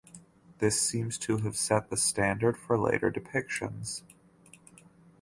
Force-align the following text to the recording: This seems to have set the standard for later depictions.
This 0.57 0.81
seems 0.81 1.19
to 1.19 1.37
have 1.37 1.55
set 1.55 1.91
the 1.91 1.95
standard 1.95 2.57
for 2.57 2.75
later 2.75 3.11
depictions. 3.11 4.01